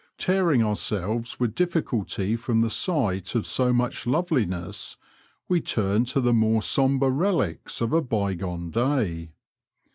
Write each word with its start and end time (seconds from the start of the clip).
Tearing 0.17 0.63
ourselves 0.63 1.39
with 1.39 1.53
difficulty 1.53 2.35
from 2.35 2.61
the 2.61 2.71
sight 2.71 3.35
of 3.35 3.45
so 3.45 3.71
much 3.71 4.07
loveliness, 4.07 4.97
we 5.47 5.61
turned 5.61 6.07
to 6.07 6.19
the 6.21 6.33
more 6.33 6.63
sombre 6.63 7.07
relics 7.11 7.81
of 7.81 7.93
a 7.93 8.01
bygone 8.01 8.71
day. 8.71 9.29